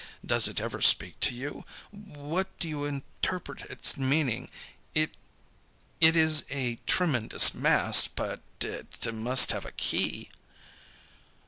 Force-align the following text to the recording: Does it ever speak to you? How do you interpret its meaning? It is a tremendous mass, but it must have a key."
Does 0.25 0.47
it 0.47 0.59
ever 0.59 0.81
speak 0.81 1.19
to 1.19 1.35
you? 1.35 1.63
How 1.93 2.43
do 2.59 2.67
you 2.67 2.85
interpret 2.85 3.61
its 3.69 3.97
meaning? 3.99 4.49
It 4.95 5.13
is 5.99 6.43
a 6.49 6.79
tremendous 6.87 7.53
mass, 7.53 8.07
but 8.07 8.41
it 8.61 9.13
must 9.13 9.51
have 9.51 9.63
a 9.67 9.71
key." 9.71 10.31